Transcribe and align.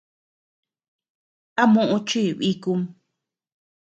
¿A 1.61 1.63
muʼu 1.73 1.97
chii 2.09 2.31
bikum? 2.39 2.79